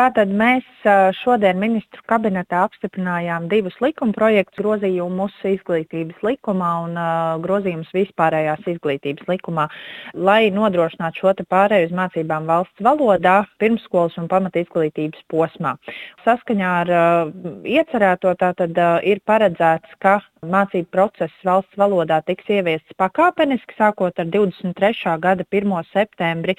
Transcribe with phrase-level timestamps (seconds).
[0.00, 0.64] Tātad mēs
[1.18, 6.96] šodien ministru kabinetā apstiprinājām divus likuma projektus, grozījumus izglītības likumā un
[7.44, 9.66] grozījumus vispārējās izglītības likumā,
[10.16, 15.74] lai nodrošinātu šo pārēju uz mācībām valsts valodā pirmsskolas un pamat izglītības posmā.
[16.24, 16.96] Saskaņā ar
[17.68, 25.16] iecerēto tātad ir paredzēts, ka mācību process valsts valodā tiks ieviests pakāpeniski, sākot ar 23.
[25.20, 25.74] gada 1.
[25.92, 26.56] septembri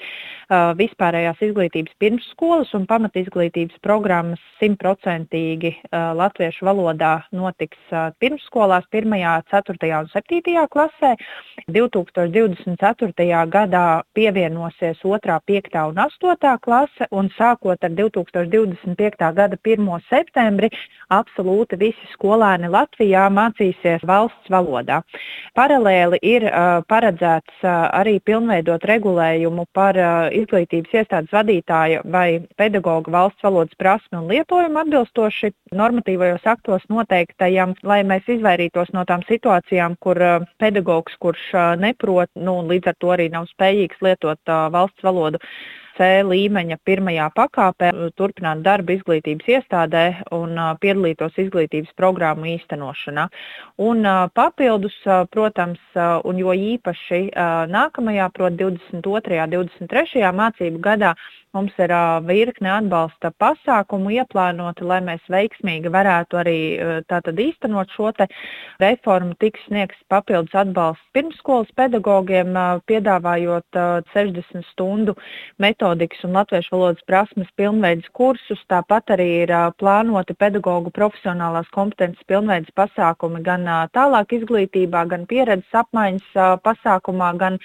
[0.78, 7.78] vispārējās izglītības pirmsskolas un pamat izglītības programmas simtprocentīgi latviešu valodā notiks
[8.22, 9.16] pirmsskolās 1.,
[9.50, 9.92] 4.
[9.98, 10.66] un 7.
[10.70, 11.14] klasē.
[11.72, 13.42] 2024.
[13.50, 15.78] gadā pievienosies 2., 5.
[15.90, 16.58] un 8.
[16.62, 19.32] klase un sākot ar 2025.
[19.34, 19.90] gada 1.
[20.08, 20.70] septembri
[21.10, 23.28] absolūti visi skolēni Latvijā
[23.72, 25.02] mācīsies valsts valodā.
[25.56, 26.44] Paralēli ir
[26.88, 29.96] paredzēts arī pilnveidot regulējumu par
[30.32, 38.02] izglītības iestādes vadītāja vai pedagoga valsts valodas prasmi un lietojumu atbilstoši normatīvajos aktos noteiktajam, lai
[38.04, 40.16] mēs izvairītos no tām situācijām, kur
[40.58, 44.40] pedagogs, kurš neprot, nu, līdz ar to arī nav spējīgs lietot
[44.72, 45.38] valsts valodu,
[45.96, 53.26] C līmeņa pirmajā pakāpē, turpināt darbu izglītības iestādē un piedalītos izglītības programmu īstenošanā.
[53.84, 54.96] Un papildus,
[55.34, 55.82] protams,
[56.24, 57.22] un jo īpaši
[57.72, 59.42] nākamajā, proti 22.
[59.44, 60.24] un 23.
[60.40, 61.12] mācību gadā,
[61.52, 66.54] Mums ir uh, virkne atbalsta pasākumu ieplānota, lai mēs veiksmīgi varētu arī
[67.12, 68.08] tātad īstenot šo
[68.80, 69.34] reformu.
[69.36, 75.12] Tiks sniegts papildus atbalsts pirmsskolas pedagogiem, uh, piedāvājot uh, 60 stundu
[75.60, 78.64] metodikas un latviešu valodas prasmes pilnveidas kursus.
[78.72, 85.28] Tāpat arī ir uh, plānoti pedagoģu profesionālās kompetences pilnveidas pasākumi gan uh, tālāk izglītībā, gan
[85.28, 87.60] pieredzes apmaiņas uh, pasākumā, gan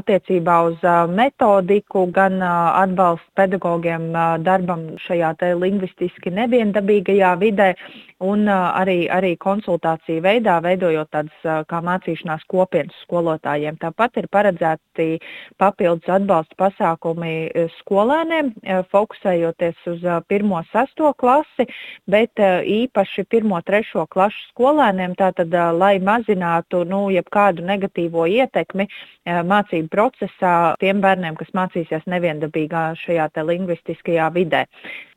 [0.00, 7.74] attiecībā uz uh, metodiku, gan uh, atbalstu atbalsts pedagogiem darbam šajā lingvistiski neviendabīgajā vidē
[8.20, 13.78] un arī, arī konsultāciju veidā, veidojot tādas kā mācīšanās kopienas skolotājiem.
[13.78, 15.20] Tāpat ir paredzēti
[15.58, 18.52] papildus atbalsta pasākumi skolēniem,
[18.90, 21.68] fokusējoties uz 1-6 klasi,
[22.10, 28.88] bet īpaši 1-3 klašu skolēniem, tātad, lai mazinātu nu, jebkādu negatīvo ietekmi
[29.28, 34.64] mācību procesā tiem bērniem, kas mācīsies neviendabīgā šajā lingvistiskajā vidē.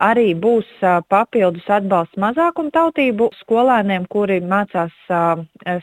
[0.01, 0.69] Arī būs
[1.11, 4.95] papildus atbalsts mazākumtautību skolēniem, kuri mācās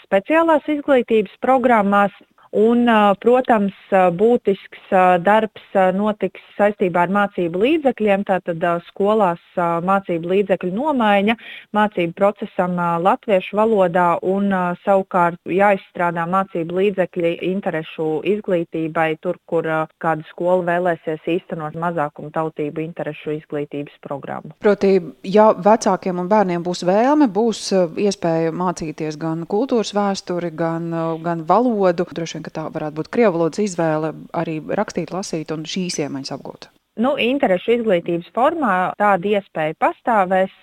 [0.06, 2.16] speciālās izglītības programmās
[2.56, 2.86] Un,
[3.20, 8.24] protams, būtisks darbs notiks saistībā ar mācību līdzekļiem.
[8.28, 11.36] Tātad skolās mācību līdzekļu nomaiņa
[11.76, 14.48] mācību procesam latviešu valodā un
[14.84, 19.68] savukārt jāizstrādā mācību līdzekļi interešu izglītībai, tur, kur
[20.00, 24.56] kāda skola vēlēsies īstenot mazākumu tautību interešu izglītības programmu.
[24.64, 24.96] Proti,
[25.28, 27.68] ja vecākiem un bērniem būs vēlme, būs
[28.00, 30.90] iespēja mācīties gan kultūras vēsturi, gan,
[31.24, 32.08] gan valodu.
[32.08, 36.36] Droši vien, ka tā varētu būt krievu valodas izvēle arī rakstīt, lasīt un šīs iemaņas
[36.38, 36.70] apgūt.
[36.98, 40.54] Nu, interešu izglītības formā tāda iespēja pastāvēs.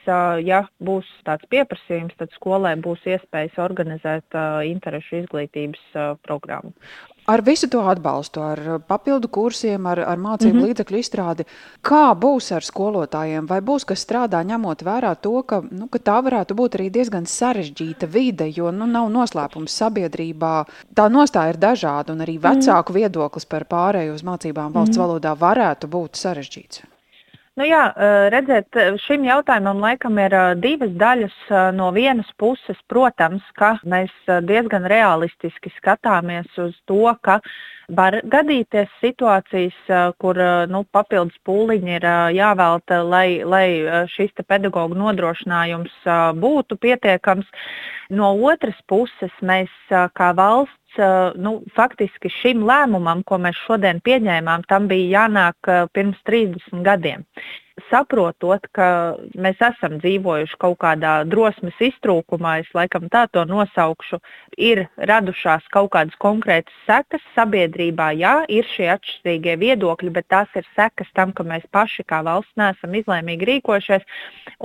[0.43, 4.35] Ja būs tāds pieprasījums, tad skolē būs iespējas organizēt
[4.67, 5.85] interešu izglītības
[6.27, 6.73] programmu.
[7.25, 10.67] Ar visu to atbalstu, ar papildu kursiem, ar, ar mācību mm -hmm.
[10.69, 11.45] līdzekļu izstrādi,
[11.81, 13.47] kā būs ar skolotājiem?
[13.49, 17.25] Vai būs kas strādā ņemot vērā to, ka, nu, ka tā varētu būt arī diezgan
[17.25, 20.65] sarežģīta vide, jo nu, nav noslēpums sabiedrībā.
[20.93, 22.43] Tā nostāja ir dažāda, un arī mhm.
[22.47, 23.01] vecāku mm -hmm.
[23.01, 25.07] viedoklis par pārēju uz mācībām valsts mm -hmm.
[25.07, 26.94] valodā varētu būt sarežģīts.
[27.55, 27.83] Nu jā,
[28.33, 31.35] redziet, šim jautājumam laikam ir divas daļas.
[31.77, 34.11] No vienas puses, protams, ka mēs
[34.43, 37.37] diezgan realistiski skatāmies uz to, ka
[37.89, 39.77] var gadīties situācijas,
[40.21, 40.39] kur
[40.71, 43.67] nu, papildus pūliņi ir jāvelta, lai, lai
[44.11, 46.07] šis pedagoģa nodrošinājums
[46.41, 47.45] būtu pietiekams.
[48.09, 51.01] No otras puses, mēs kā valsts
[51.41, 57.25] nu, faktiski šim lēmumam, ko mēs šodien pieņēmām, tam bija jānāk pirms 30 gadiem
[57.89, 58.87] saprotot, ka
[59.35, 64.21] mēs esam dzīvojuši kaut kādā drosmes iztrūkumā, es laikam tā to nosaukšu,
[64.57, 68.11] ir radušās kaut kādas konkrētas sekas sabiedrībā.
[68.15, 72.55] Jā, ir šie atšķirīgie viedokļi, bet tās ir sekas tam, ka mēs paši kā valsts
[72.59, 74.07] neesam izlēmīgi rīkojušies.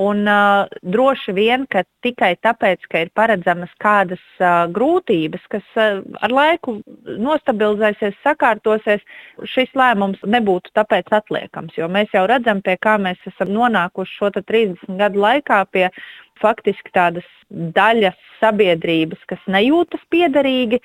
[0.01, 5.99] Un uh, droši vien, ka tikai tāpēc, ka ir paredzamas kādas uh, grūtības, kas uh,
[6.23, 6.79] ar laiku
[7.19, 9.03] nostabilizēsies, sakārtosies,
[9.51, 11.75] šis lēmums nebūtu tāpēc atliekams.
[11.79, 15.89] Jo mēs jau redzam, pie kā mēs esam nonākuši šo 30 gadu laikā pie
[16.43, 20.79] faktiski tādas daļas sabiedrības, kas nejūtas piederīgi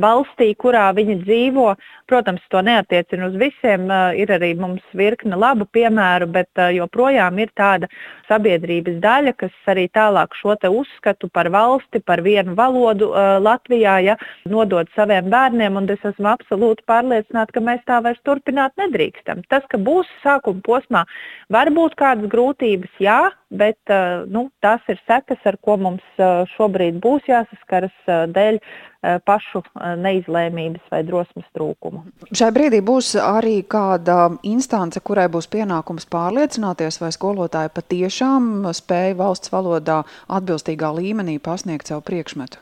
[0.00, 1.72] valstī, kurā viņi dzīvo.
[2.10, 3.88] Protams, to neatiecina uz visiem.
[4.18, 7.88] Ir arī mums virkne labu piemēru, bet joprojām ir tāda
[8.28, 13.10] sabiedrības daļa, kas arī tālāk šo uzskatu par valsti, par vienu valodu
[13.42, 15.78] Latvijā ja, nodod saviem bērniem.
[15.90, 19.42] Es esmu absolūti pārliecināta, ka mēs tā vairs turpināt nedrīkstam.
[19.50, 21.04] Tas, ka būs sākuma posmā,
[21.50, 23.92] var būt kādas grūtības, jā, bet
[24.30, 26.22] nu, tās ir sekas, ar ko mums
[26.54, 28.60] šobrīd būs jāsaskaras dēļ
[29.26, 29.62] pašu
[29.98, 32.04] neizlēmības vai drosmes trūkumu.
[32.36, 39.52] Šai brīdī būs arī kāda instance, kurai būs pienākums pārliecināties, vai skolotāji patiešām spēja valsts
[39.54, 42.60] valodā atbilstīgā līmenī pasniegt savu priekšmetu.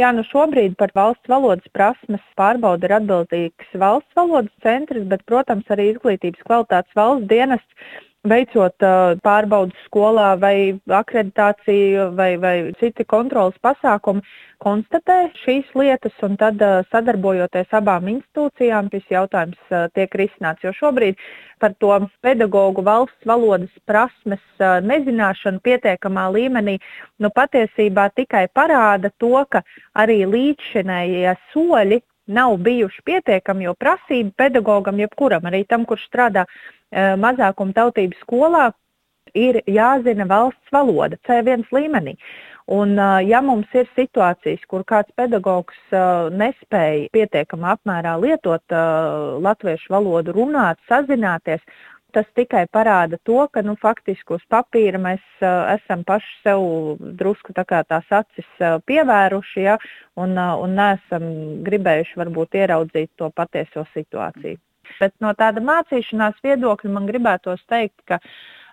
[0.00, 5.68] Jā, nu šobrīd par valsts valodas prasmes pārbaudi ir atbildīgs valsts valodas centrs, bet, protams,
[5.68, 13.56] arī izglītības kvalitātes valsts dienests veicot uh, pārbaudas skolā vai akreditāciju vai, vai citi kontrolas
[13.62, 14.22] pasākumi,
[14.62, 20.62] konstatē šīs lietas un tad uh, sadarbojoties abām institūcijām, šis jautājums uh, tiek risināts.
[20.62, 21.18] Jo šobrīd
[21.62, 21.90] par to
[22.22, 24.42] pedagoģu valsts valodas prasmes
[24.86, 26.78] nezināšanu pietiekamā līmenī
[27.22, 29.62] nu, patiesībā tikai parāda to, ka
[29.98, 36.46] arī līdzšinējie soļi nav bijuši pietiekami, jo prasība pedagogam, jebkuram, arī tam, kurš strādā
[36.92, 38.66] Eh, mazākuma tautības skolā
[39.32, 42.18] ir jāzina valsts valoda C1 līmenī.
[42.68, 49.40] Un, eh, ja mums ir situācijas, kur kāds pedagogs uh, nespēja pietiekamā apmērā lietot uh,
[49.42, 51.64] latviešu valodu, runāt, sazināties,
[52.14, 56.64] tas tikai parāda to, ka nu, faktiski uz papīra mēs uh, esam paši sev
[57.20, 59.78] drusku tā tās acis uh, pievēruši ja,
[60.16, 61.28] un, uh, un neesam
[61.66, 64.60] gribējuši varbūt ieraudzīt to patieso situāciju.
[65.00, 68.18] Bet no tāda mācīšanās viedokļa man gribētos teikt, ka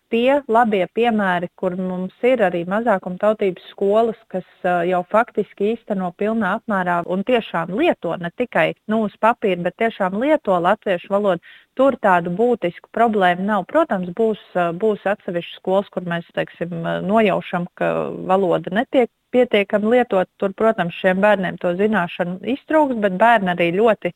[0.09, 4.47] tie labie piemēri, kur mums ir arī mazākuma tautības skolas, kas
[4.89, 10.17] jau faktiski īsteno pilnā apmērā un tiešām lieto ne tikai nu, uz papīra, bet tiešām
[10.21, 13.63] lieto latviešu valodu, tur tādu būtisku problēmu nav.
[13.71, 14.41] Protams, būs,
[14.81, 16.75] būs atsevišķas skolas, kur mēs teiksim,
[17.07, 17.93] nojaušam, ka
[18.27, 20.29] valoda netiek pietiekami lietot.
[20.41, 24.11] Tur, protams, šiem bērniem to zināšanu iztrūks, bet bērni arī ļoti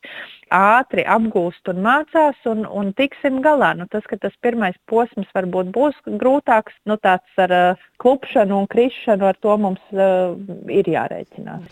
[0.54, 3.72] ātri apgūst un mācās un, un tiksim galā.
[3.78, 8.68] Nu, tas, ka tas pirmais posms varbūt būs grūtāks, nu, tāds ar uh, klupšanu un
[8.70, 10.34] krišanu, ar to mums uh,
[10.68, 11.62] ir jārēķinās.